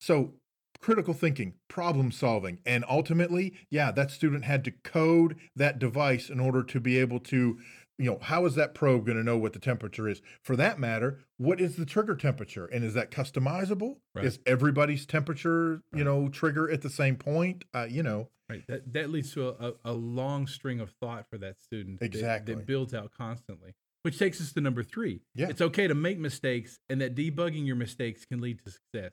[0.00, 0.34] So
[0.80, 6.38] critical thinking, problem solving, and ultimately, yeah, that student had to code that device in
[6.38, 7.58] order to be able to,
[7.98, 10.20] you know, how is that probe going to know what the temperature is?
[10.42, 12.66] For that matter, what is the trigger temperature?
[12.66, 13.96] And is that customizable?
[14.14, 14.26] Right.
[14.26, 17.64] Is everybody's temperature, you know, trigger at the same point?
[17.74, 18.62] Uh, you know, Right.
[18.68, 21.98] That that leads to a, a, long string of thought for that student.
[21.98, 22.54] that- Exactly.
[22.54, 23.74] That, builds out constantly.
[24.06, 25.22] Which takes us to number three.
[25.34, 25.48] Yeah.
[25.48, 29.10] It's okay to make mistakes and that debugging your mistakes can lead to success.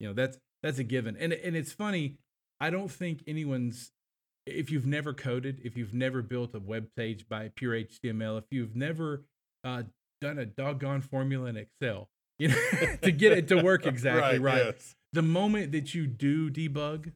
[0.00, 1.18] You know, that's that's a given.
[1.18, 2.16] And and it's funny,
[2.58, 3.92] I don't think anyone's
[4.46, 8.44] if you've never coded, if you've never built a web page by pure HTML, if
[8.50, 9.26] you've never
[9.64, 9.82] uh,
[10.22, 12.56] done a doggone formula in Excel, you know,
[13.02, 14.94] to get it to work exactly right yes.
[15.12, 17.12] the moment that you do debug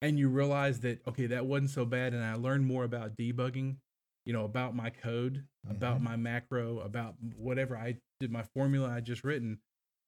[0.00, 3.76] and you realize that okay that wasn't so bad and i learned more about debugging
[4.24, 9.00] you know about my code about my macro about whatever i did my formula i
[9.00, 9.58] just written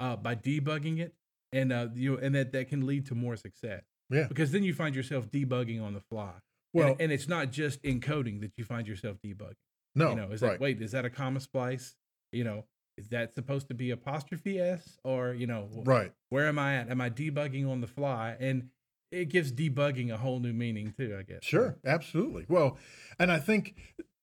[0.00, 1.14] uh, by debugging it
[1.52, 4.26] and uh, you know, and that that can lead to more success Yeah.
[4.28, 6.32] because then you find yourself debugging on the fly
[6.72, 9.56] Well, and, and it's not just in coding that you find yourself debugging
[9.94, 10.52] no, you know is right.
[10.52, 11.94] that wait is that a comma splice
[12.32, 12.64] you know
[12.98, 16.12] is that supposed to be apostrophe s or you know right.
[16.28, 16.90] where am I at?
[16.90, 18.36] Am I debugging on the fly?
[18.38, 18.68] And
[19.10, 21.42] it gives debugging a whole new meaning too, I guess.
[21.42, 22.44] Sure, absolutely.
[22.48, 22.78] Well,
[23.18, 23.76] and I think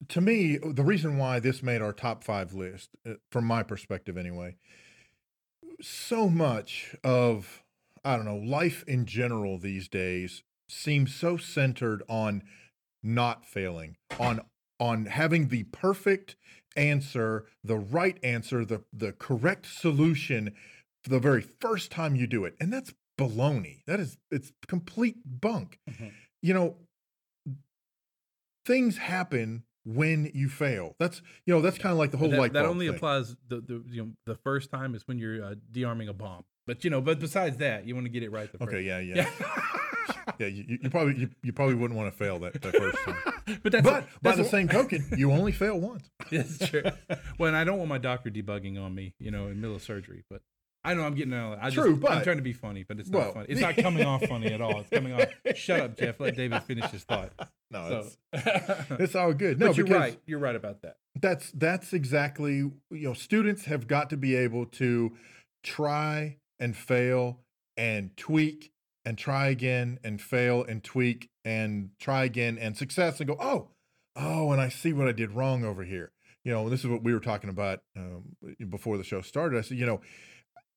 [0.07, 4.17] to me, the reason why this made our top five list, uh, from my perspective
[4.17, 4.55] anyway,
[5.81, 7.63] so much of,
[8.03, 12.43] I don't know, life in general these days seems so centered on
[13.03, 14.41] not failing, on
[14.81, 16.37] on having the perfect
[16.77, 20.53] answer, the right answer, the the correct solution
[21.03, 22.55] for the very first time you do it.
[22.59, 23.83] And that's baloney.
[23.85, 25.79] That is it's complete bunk.
[25.89, 26.11] Mhm.
[26.41, 26.77] You know,
[28.65, 29.63] things happen
[29.95, 30.95] when you fail.
[30.99, 32.95] That's you know, that's kind of like the whole that, light that only thing.
[32.95, 36.43] applies the, the you know the first time is when you're uh, de-arming a bomb.
[36.67, 38.69] But you know, but besides that, you want to get it right the first.
[38.69, 39.15] Okay, yeah, yeah.
[39.39, 39.61] Yeah.
[40.37, 43.15] Yeah, you, you- probably you, you probably wouldn't want to fail that, that first time.
[43.63, 46.09] but that's But by that's the same token, you only fail once.
[46.31, 46.83] That's true.
[47.37, 49.75] well, and I don't want my doctor debugging on me, you know, in the middle
[49.75, 50.23] of surgery.
[50.29, 50.41] But
[50.83, 51.59] I know I'm getting out.
[51.61, 53.45] I True, just, I'm trying to be funny, but it's Well- not funny.
[53.49, 54.79] It's not coming off funny at all.
[54.79, 55.25] It's coming off.
[55.55, 56.19] Shut up, Jeff.
[56.19, 57.31] Let David finish his thought.
[57.71, 59.59] No, So, it's, it's all good.
[59.59, 60.19] No, but you're right.
[60.25, 60.95] You're right about that.
[61.21, 65.11] that's that's exactly you know students have got to be able to
[65.63, 67.41] try and fail
[67.77, 68.71] and tweak
[69.05, 73.67] and try again and fail and tweak and try again and success and go, oh,
[74.15, 76.11] oh, and I see what I did wrong over here.
[76.43, 78.35] You know, this is what we were talking about um,
[78.67, 79.59] before the show started.
[79.59, 80.01] I said, you know,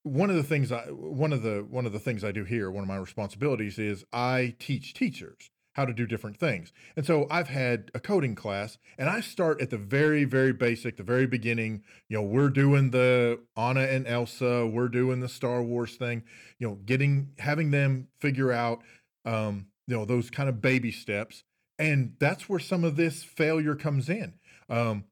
[0.03, 2.71] one of the things I one of the one of the things I do here,
[2.71, 6.71] one of my responsibilities is I teach teachers how to do different things.
[6.97, 10.99] And so I've had a coding class and I start at the very, very basic,
[10.99, 11.83] the very beginning.
[12.11, 16.25] You know, we're doing the Anna and Elsa, we're doing the Star Wars thing,
[16.59, 18.83] you know, getting having them figure out
[19.25, 21.45] um, you know, those kind of baby steps.
[21.79, 24.35] And that's where some of this failure comes in.
[24.69, 25.05] Um,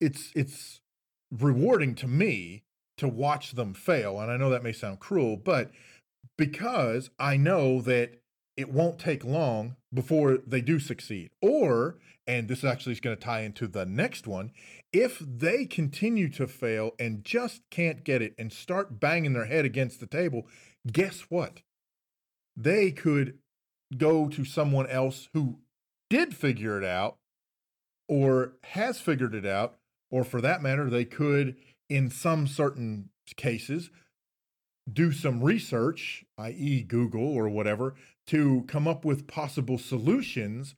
[0.00, 0.80] it's it's
[1.30, 2.63] rewarding to me
[2.98, 4.20] to watch them fail.
[4.20, 5.70] And I know that may sound cruel, but
[6.36, 8.20] because I know that
[8.56, 11.30] it won't take long before they do succeed.
[11.42, 14.52] Or, and this actually is going to tie into the next one,
[14.92, 19.64] if they continue to fail and just can't get it and start banging their head
[19.64, 20.46] against the table,
[20.90, 21.60] guess what?
[22.56, 23.38] They could
[23.96, 25.58] go to someone else who
[26.08, 27.16] did figure it out
[28.08, 29.76] or has figured it out,
[30.10, 31.56] or for that matter, they could,
[31.88, 33.90] in some certain cases,
[34.90, 37.94] do some research, i.e., Google or whatever,
[38.26, 40.74] to come up with possible solutions.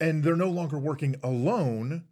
[0.00, 2.04] And they're no longer working alone.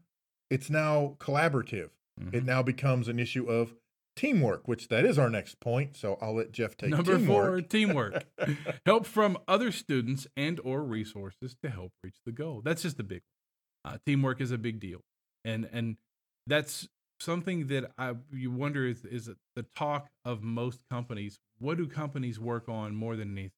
[0.49, 1.91] It's now collaborative.
[2.21, 2.37] Mm-hmm.
[2.37, 3.75] It now becomes an issue of
[4.17, 5.97] teamwork, which that is our next point.
[5.97, 7.47] So I'll let Jeff take number teamwork.
[7.47, 8.25] four: teamwork,
[8.87, 12.63] help from other students and or resources to help reach the goal.
[12.65, 13.23] That's just a big.
[13.85, 15.01] Uh, teamwork is a big deal,
[15.45, 15.97] and and
[16.47, 16.89] that's
[17.21, 21.39] something that I you wonder is is the talk of most companies.
[21.59, 23.53] What do companies work on more than anything?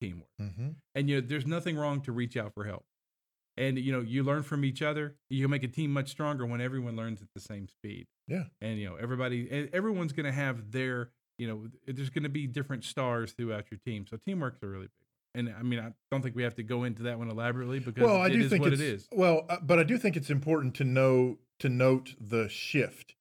[0.00, 0.28] Teamwork.
[0.40, 0.68] Mm-hmm.
[0.94, 2.84] And you know, there's nothing wrong to reach out for help.
[3.56, 5.16] And you know, you learn from each other.
[5.28, 8.06] You can make a team much stronger when everyone learns at the same speed.
[8.26, 8.44] Yeah.
[8.60, 12.46] And you know, everybody, everyone's going to have their, you know, there's going to be
[12.46, 14.06] different stars throughout your team.
[14.08, 15.01] So teamwork's a really big.
[15.34, 18.04] And I mean, I don't think we have to go into that one elaborately because
[18.04, 19.08] well, I do think what it is.
[19.12, 23.14] Well, uh, but I do think it's important to know to note the shift.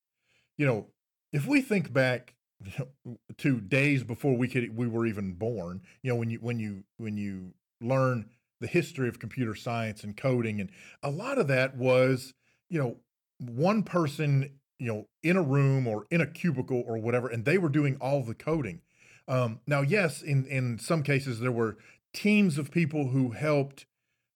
[0.57, 0.87] You know,
[1.31, 2.35] if we think back
[3.37, 6.83] to days before we could we were even born, you know, when you when you
[6.97, 10.69] when you learn the history of computer science and coding and
[11.01, 12.33] a lot of that was,
[12.69, 12.97] you know,
[13.39, 17.57] one person, you know, in a room or in a cubicle or whatever and they
[17.57, 18.81] were doing all the coding.
[19.27, 21.77] Um, now, yes, in in some cases there were
[22.13, 23.85] teams of people who helped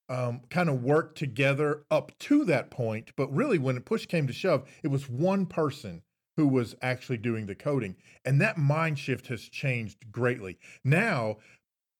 [0.08, 3.12] um, kind of work together up to that point.
[3.16, 6.04] But really, when push came to shove, it was one person
[6.38, 7.96] who was actually doing the coding.
[8.24, 10.58] And that mind shift has changed greatly.
[10.84, 11.38] Now,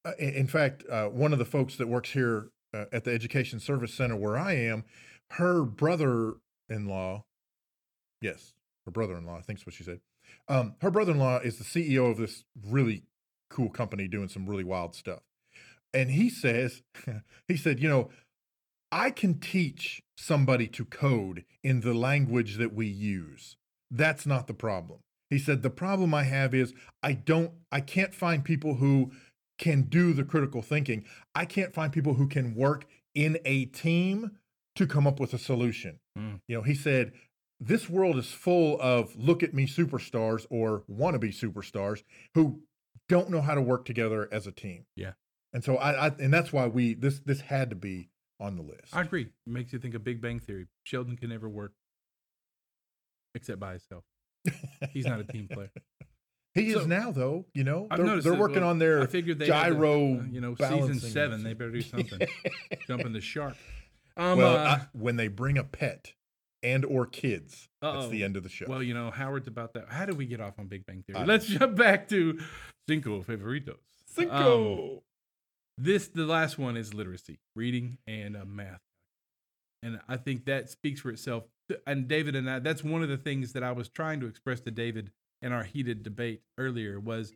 [0.04, 3.60] uh, in fact, uh, one of the folks that works here uh, at the Education
[3.60, 4.84] Service Center where I am,
[5.32, 6.34] her brother
[6.68, 7.24] in law,
[8.20, 10.00] yes, her brother in law, I think is what she said.
[10.48, 13.04] Um, her brother in law is the CEO of this really
[13.48, 15.20] cool company doing some really wild stuff.
[15.96, 16.82] And he says,
[17.48, 18.10] he said, you know,
[18.92, 23.56] I can teach somebody to code in the language that we use.
[23.90, 25.00] That's not the problem.
[25.30, 29.10] He said, the problem I have is I don't, I can't find people who
[29.58, 31.04] can do the critical thinking.
[31.34, 34.32] I can't find people who can work in a team
[34.76, 35.98] to come up with a solution.
[36.16, 36.40] Mm.
[36.46, 37.12] You know, he said,
[37.58, 42.02] this world is full of look at me superstars or wannabe superstars
[42.34, 42.60] who
[43.08, 44.84] don't know how to work together as a team.
[44.94, 45.12] Yeah.
[45.56, 48.62] And so I, I, and that's why we this this had to be on the
[48.62, 48.92] list.
[48.92, 49.22] I agree.
[49.22, 50.66] It makes you think of Big Bang Theory.
[50.84, 51.72] Sheldon can never work
[53.34, 54.04] except by himself.
[54.90, 55.70] He's not a team player.
[56.52, 57.44] He so, is now, though.
[57.52, 60.14] You know, I've they're, they're working well, on their I figured they gyro.
[60.14, 62.18] The, uh, you know, season seven, they better do something.
[62.86, 63.56] Jumping the shark.
[64.16, 66.14] Um, well, uh, I, when they bring a pet
[66.62, 67.92] and or kids, uh-oh.
[67.92, 68.64] that's the end of the show.
[68.70, 69.90] Well, you know, Howard's about that.
[69.90, 71.26] How did we get off on Big Bang Theory?
[71.26, 72.40] Let's jump back to
[72.88, 73.76] Cinco Favoritos.
[74.06, 74.82] Cinco.
[74.82, 75.00] Um,
[75.78, 78.80] this, the last one, is literacy, reading and uh, math.
[79.82, 81.44] And I think that speaks for itself.
[81.86, 84.60] And David and I, that's one of the things that I was trying to express
[84.60, 85.10] to David
[85.42, 87.34] in our heated debate earlier was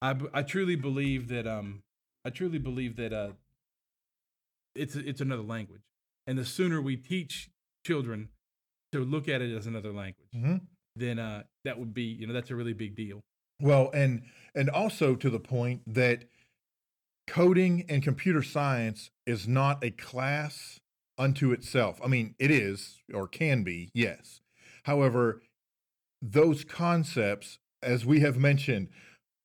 [0.00, 1.82] I, I truly believe that um
[2.24, 3.32] I truly believe that uh
[4.74, 5.82] it's it's another language,
[6.26, 7.50] and the sooner we teach
[7.86, 8.28] children
[8.92, 10.56] to look at it as another language, mm-hmm.
[10.96, 13.22] then uh that would be you know that's a really big deal.
[13.60, 14.22] Well, and
[14.54, 16.24] and also to the point that
[17.26, 20.80] coding and computer science is not a class
[21.18, 22.00] unto itself.
[22.04, 24.40] I mean, it is or can be, yes.
[24.84, 25.42] However,
[26.20, 28.88] those concepts, as we have mentioned,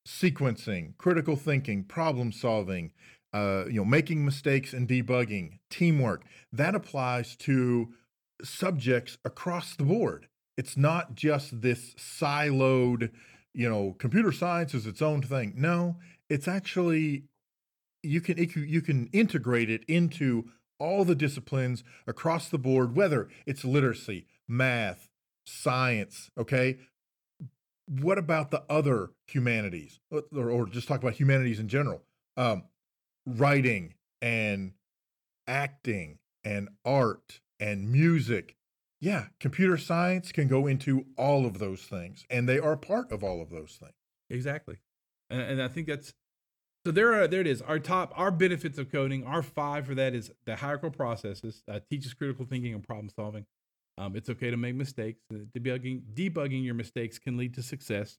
[0.07, 2.91] sequencing, critical thinking, problem solving,
[3.33, 7.89] uh, you know, making mistakes and debugging, teamwork, that applies to
[8.43, 10.27] subjects across the board.
[10.57, 13.11] It's not just this siloed
[13.53, 15.53] you know, computer science is its own thing.
[15.55, 15.97] No,
[16.29, 17.23] it's actually
[18.03, 23.65] you can you can integrate it into all the disciplines across the board, whether it's
[23.65, 25.09] literacy, math,
[25.45, 26.29] science.
[26.37, 26.77] Okay,
[27.87, 32.03] what about the other humanities, or, or just talk about humanities in general?
[32.37, 32.63] Um,
[33.25, 34.73] writing and
[35.47, 38.55] acting and art and music.
[39.01, 43.23] Yeah, computer science can go into all of those things, and they are part of
[43.23, 43.93] all of those things.
[44.29, 44.77] Exactly,
[45.29, 46.13] and, and I think that's
[46.85, 46.91] so.
[46.91, 47.61] There are there it is.
[47.61, 49.23] Our top our benefits of coding.
[49.25, 53.45] Our five for that is the hierarchical processes uh, teaches critical thinking and problem solving.
[53.97, 55.19] Um, it's okay to make mistakes.
[55.31, 58.17] Debugging debugging your mistakes can lead to success.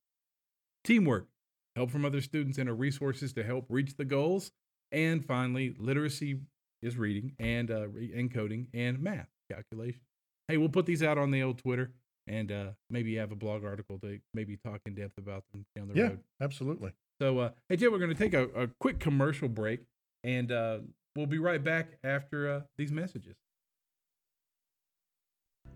[0.84, 1.28] Teamwork,
[1.76, 4.52] help from other students, and resources to help reach the goals.
[4.92, 6.40] And finally, literacy
[6.82, 10.00] is reading and uh, re- and coding and math calculation.
[10.48, 11.92] Hey, we'll put these out on the old Twitter
[12.26, 15.88] and uh, maybe have a blog article to maybe talk in depth about them down
[15.88, 16.20] the Yeah, road.
[16.40, 16.92] absolutely.
[17.20, 19.80] So, uh, hey, Jim, we're going to take a, a quick commercial break,
[20.24, 20.78] and uh,
[21.14, 23.36] we'll be right back after uh, these messages.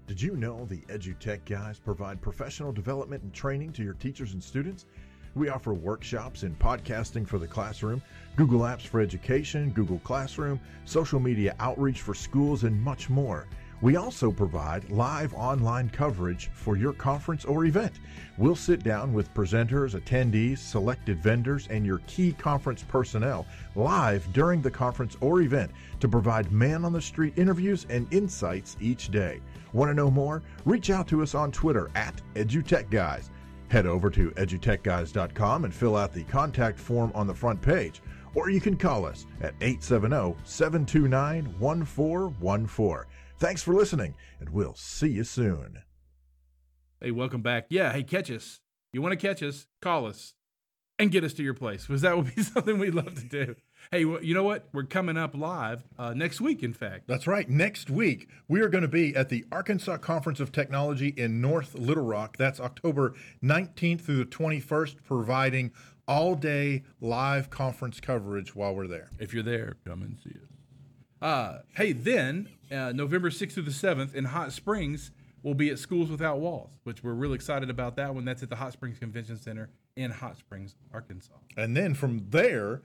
[0.06, 4.42] Did you know the EduTech guys provide professional development and training to your teachers and
[4.42, 4.86] students?
[5.34, 8.00] We offer workshops in podcasting for the classroom,
[8.36, 13.46] Google Apps for education, Google Classroom, social media outreach for schools, and much more.
[13.84, 18.00] We also provide live online coverage for your conference or event.
[18.38, 24.62] We'll sit down with presenters, attendees, selected vendors, and your key conference personnel live during
[24.62, 25.70] the conference or event
[26.00, 29.42] to provide man on the street interviews and insights each day.
[29.74, 30.42] Want to know more?
[30.64, 33.28] Reach out to us on Twitter at EduTechGuys.
[33.68, 38.00] Head over to edutechguys.com and fill out the contact form on the front page,
[38.34, 43.04] or you can call us at 870 729 1414.
[43.44, 45.82] Thanks for listening, and we'll see you soon.
[47.02, 47.66] Hey, welcome back.
[47.68, 48.60] Yeah, hey, catch us.
[48.90, 49.66] You want to catch us?
[49.82, 50.32] Call us
[50.98, 53.54] and get us to your place because that would be something we'd love to do.
[53.90, 54.70] Hey, well, you know what?
[54.72, 57.06] We're coming up live uh, next week, in fact.
[57.06, 57.46] That's right.
[57.46, 61.74] Next week, we are going to be at the Arkansas Conference of Technology in North
[61.74, 62.38] Little Rock.
[62.38, 65.70] That's October 19th through the 21st, providing
[66.08, 69.10] all day live conference coverage while we're there.
[69.18, 70.53] If you're there, come and see us.
[71.24, 75.10] Uh, hey, then uh, November 6th through the 7th in Hot Springs,
[75.42, 78.26] we'll be at Schools Without Walls, which we're really excited about that one.
[78.26, 81.32] That's at the Hot Springs Convention Center in Hot Springs, Arkansas.
[81.56, 82.82] And then from there,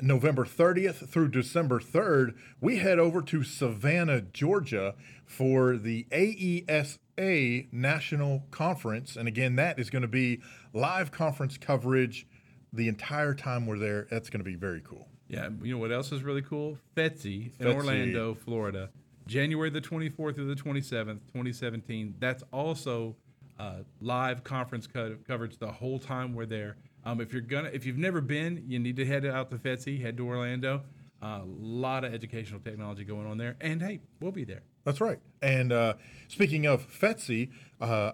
[0.00, 4.94] November 30th through December 3rd, we head over to Savannah, Georgia
[5.26, 9.16] for the AESA National Conference.
[9.16, 10.40] And again, that is going to be
[10.72, 12.26] live conference coverage
[12.72, 14.06] the entire time we're there.
[14.10, 15.08] That's going to be very cool.
[15.32, 16.78] Yeah, you know what else is really cool?
[16.94, 17.74] FETC in FETC.
[17.74, 18.90] Orlando, Florida,
[19.26, 22.14] January the 24th through the 27th, 2017.
[22.18, 23.16] That's also
[23.58, 26.76] uh, live conference co- coverage the whole time we're there.
[27.04, 30.00] Um, if you're gonna, if you've never been, you need to head out to FETC,
[30.02, 30.82] head to Orlando.
[31.22, 34.62] A lot of educational technology going on there, and hey, we'll be there.
[34.84, 35.20] That's right.
[35.40, 35.94] And uh,
[36.28, 38.12] speaking of FETC, uh,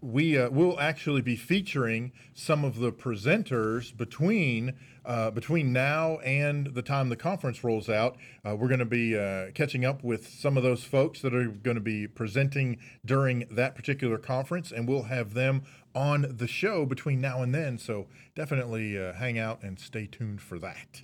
[0.00, 4.74] we uh, will actually be featuring some of the presenters between
[5.04, 8.16] uh, between now and the time the conference rolls out.
[8.44, 11.48] Uh, we're going to be uh, catching up with some of those folks that are
[11.48, 15.62] going to be presenting during that particular conference, and we'll have them
[15.94, 17.78] on the show between now and then.
[17.78, 21.02] So definitely uh, hang out and stay tuned for that.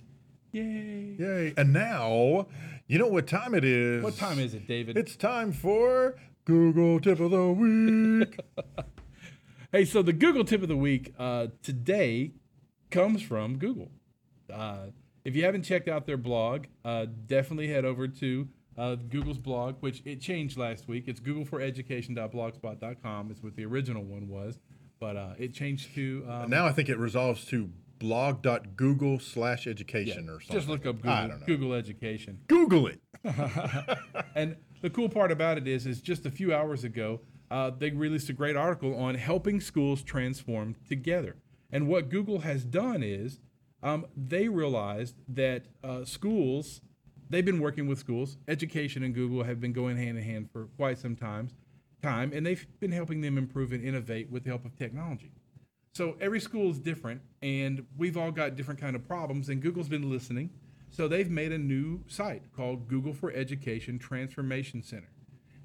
[0.51, 1.15] Yay!
[1.19, 1.53] Yay!
[1.57, 2.47] And now,
[2.87, 4.03] you know what time it is?
[4.03, 4.97] What time is it, David?
[4.97, 6.15] It's time for
[6.47, 8.39] Google Tip of the Week.
[9.73, 12.31] Hey, so the Google tip of the week uh, today
[12.89, 13.91] comes from Google.
[14.51, 14.91] Uh,
[15.25, 19.75] if you haven't checked out their blog, uh, definitely head over to uh, Google's blog,
[19.81, 21.03] which it changed last week.
[21.07, 23.29] It's googleforeducation.blogspot.com.
[23.29, 24.57] Is what the original one was,
[25.01, 27.69] but uh, it changed to um, now I think it resolves to
[27.99, 30.55] blog.google slash education or something.
[30.55, 31.39] just look up Google.
[31.45, 32.39] Google Education.
[32.47, 33.01] Google it.
[34.35, 37.89] And the cool part about it is, is just a few hours ago, uh, they
[37.89, 41.35] released a great article on helping schools transform together.
[41.71, 43.39] And what Google has done is,
[43.83, 46.81] um, they realized that uh, schools,
[47.29, 48.37] they've been working with schools.
[48.47, 51.49] Education and Google have been going hand in hand for quite some time,
[52.01, 55.31] time, and they've been helping them improve and innovate with the help of technology.
[55.93, 59.49] So every school is different, and we've all got different kind of problems.
[59.49, 60.51] And Google's been listening,
[60.89, 65.09] so they've made a new site called Google for Education Transformation Center.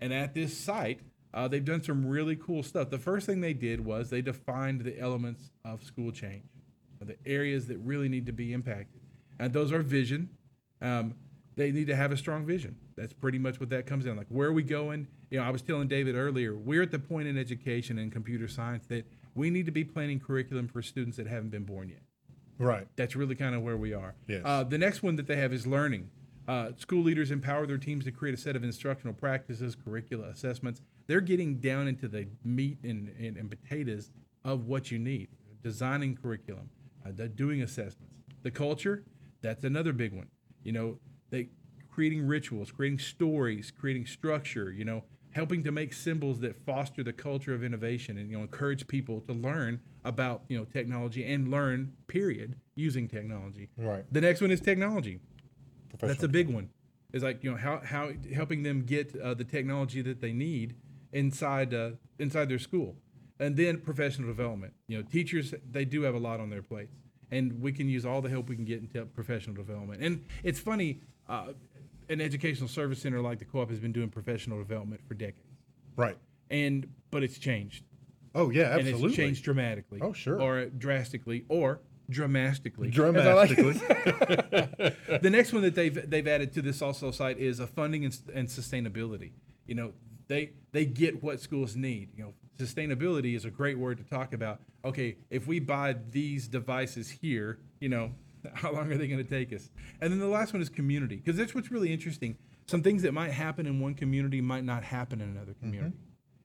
[0.01, 1.01] And at this site,
[1.35, 2.91] uh, they've done some really cool stuff.
[2.91, 6.45] The first thing they did was they defined the elements of school change,
[7.01, 9.01] the areas that really need to be impacted,
[9.39, 10.31] and those are vision.
[10.81, 11.14] Um,
[11.55, 12.77] they need to have a strong vision.
[12.97, 14.16] That's pretty much what that comes down.
[14.16, 15.07] Like where are we going?
[15.31, 18.49] You know, I was telling David earlier, we're at the point in education and computer
[18.49, 22.03] science that we need to be planning curriculum for students that haven't been born yet.
[22.63, 22.87] Right.
[22.97, 24.15] That's really kind of where we are.
[24.29, 24.43] Yes.
[24.45, 26.11] Uh, the next one that they have is learning.
[26.47, 30.81] Uh, school leaders empower their teams to create a set of instructional practices, curricula, assessments.
[31.07, 34.11] They're getting down into the meat and, and, and potatoes
[34.45, 35.29] of what you need.
[35.63, 36.71] Designing curriculum,
[37.07, 38.15] uh, doing assessments.
[38.43, 39.05] The culture,
[39.41, 40.27] that's another big one.
[40.65, 40.99] You know,
[41.31, 41.49] they
[41.91, 44.73] creating rituals, creating stories, creating structure.
[44.73, 48.43] You know, helping to make symbols that foster the culture of innovation and you know
[48.43, 53.69] encourage people to learn about you know technology and learn period using technology.
[53.77, 54.05] Right.
[54.13, 55.21] The next one is technology.
[56.01, 56.71] That's a big one.
[57.13, 60.75] Is like you know how how helping them get uh, the technology that they need
[61.13, 62.97] inside uh, inside their school,
[63.39, 64.73] and then professional development.
[64.89, 66.97] You know, teachers they do have a lot on their plates,
[67.31, 70.03] and we can use all the help we can get into professional development.
[70.03, 71.49] And it's funny, uh,
[72.09, 75.59] an educational service center like the Co-op has been doing professional development for decades,
[75.97, 76.17] Right.
[76.51, 77.85] and but it's changed
[78.35, 79.09] Oh yeah, and absolutely.
[79.09, 80.01] it's changed dramatically.
[80.03, 80.41] Oh, sure.
[80.41, 83.20] Or drastically, or dramatically.
[83.20, 85.18] as I like to Dramatically.
[85.22, 88.18] the next one that they've they've added to this also site is a funding and,
[88.35, 89.33] and sustainability.
[89.66, 89.93] You know,
[90.28, 92.11] they they get what schools need.
[92.16, 94.61] You know, sustainability is a great word to talk about.
[94.85, 98.12] Okay, if we buy these devices here, you know,
[98.55, 99.70] how long are they going to take us?
[100.01, 102.39] And then the last one is community, because that's what's really interesting.
[102.66, 105.66] Some things that might happen in one community might not happen in another mm-hmm.
[105.66, 105.97] community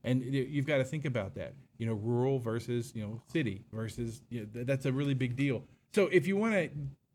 [0.08, 4.22] and you've got to think about that you know rural versus you know city versus
[4.30, 5.64] you know, th- that's a really big deal.
[5.94, 6.70] So if you want to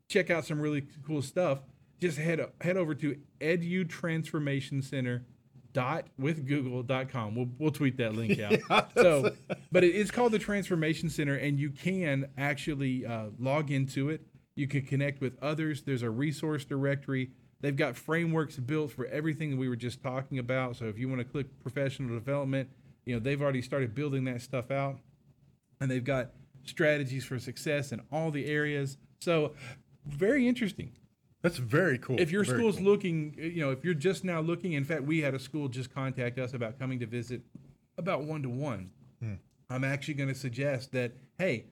[0.09, 1.59] check out some really cool stuff
[1.99, 5.25] just head head over to edu transformation center
[5.71, 8.91] dot with google.com we'll, we'll tweet that link out.
[8.95, 9.33] So
[9.71, 14.21] but it is called the transformation center and you can actually uh, log into it.
[14.55, 15.81] You can connect with others.
[15.81, 17.31] There's a resource directory.
[17.61, 20.75] They've got frameworks built for everything that we were just talking about.
[20.75, 22.69] So if you want to click professional development
[23.05, 24.99] you know they've already started building that stuff out
[25.81, 26.31] and they've got
[26.65, 29.53] strategies for success in all the areas so
[30.05, 30.91] very interesting
[31.41, 32.19] That's very cool.
[32.19, 32.85] if your Very school's cool.
[32.85, 35.93] looking, you know, if you're just now looking, in fact, we had a school just
[35.93, 37.41] contact us about coming to visit
[37.97, 38.91] about one to one.
[39.69, 41.65] I'm actually going to suggest that, hey,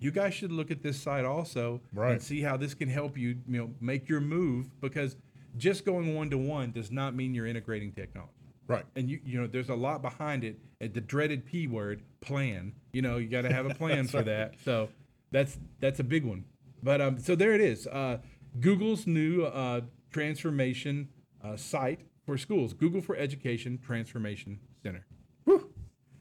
[0.00, 2.12] you guys should look at this site also Right.
[2.12, 5.16] and see how this can help you, you know, make your move because
[5.56, 8.32] just going one to one does not mean you're integrating technology.
[8.66, 8.84] right.
[8.96, 10.58] And you, you know, there's a lot behind it.
[10.88, 12.72] The dreaded P word, plan.
[12.92, 14.54] You know, you got to have a plan for that.
[14.64, 14.88] So
[15.30, 16.44] that's that's a big one.
[16.82, 17.86] But um, so there it is.
[17.86, 18.18] Uh,
[18.60, 19.80] Google's new uh,
[20.12, 21.08] transformation
[21.44, 22.72] uh, site for schools.
[22.72, 25.04] Google for Education Transformation Center.
[25.44, 25.70] Whew.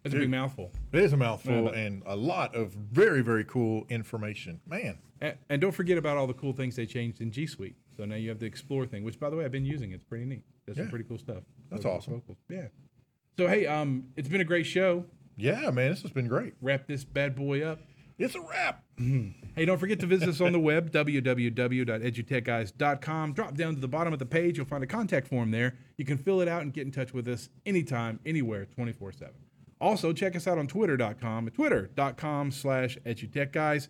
[0.04, 0.72] That's a big mouthful.
[0.92, 4.60] It is a mouthful but- and a lot of very very cool information.
[4.68, 4.98] Man.
[5.22, 7.76] And, and don't forget about all the cool things they changed in G Suite.
[7.96, 9.92] So now you have the Explore thing, which by the way I've been using.
[9.92, 10.44] It's pretty neat.
[10.66, 11.44] There's some pretty cool stuff.
[11.70, 12.14] That's Those awesome.
[12.16, 12.38] vocals.
[12.50, 12.68] Yeah.
[13.38, 15.06] So hey, um, it's been a great show.
[15.36, 16.54] Yeah, man, this has been great.
[16.62, 17.80] Wrap this bad boy up.
[18.20, 18.84] It's a wrap.
[19.56, 23.34] Hey, don't forget to visit us on the web, www.edutechguys.com.
[23.34, 24.58] Drop down to the bottom of the page.
[24.58, 25.76] You'll find a contact form there.
[25.98, 29.34] You can fill it out and get in touch with us anytime, anywhere, 24 7.
[29.82, 33.90] Also, check us out on twitter.com, at twitter.com slash edutechguys,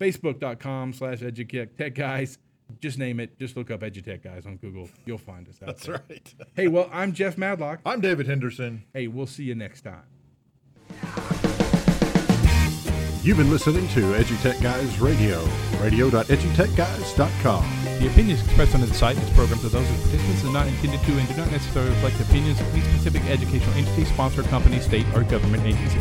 [0.00, 2.38] facebook.com slash edutechguys.
[2.82, 3.38] Just name it.
[3.38, 4.90] Just look up edutech guys on Google.
[5.06, 6.02] You'll find us out That's there.
[6.10, 6.34] right.
[6.56, 7.78] Hey, well, I'm Jeff Madlock.
[7.86, 8.82] I'm David Henderson.
[8.92, 10.02] Hey, we'll see you next time.
[13.22, 15.40] You've been listening to EduTech Guys Radio,
[15.80, 17.64] radio.edutechguys.com.
[18.00, 20.66] The opinions expressed on this site and its programs are those of participants and not
[20.66, 24.42] intended to and do not necessarily reflect the opinions of any specific educational entity, sponsor,
[24.42, 26.00] company, state, or government agency.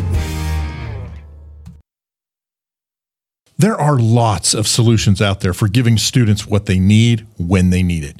[3.61, 7.83] There are lots of solutions out there for giving students what they need when they
[7.83, 8.19] need it.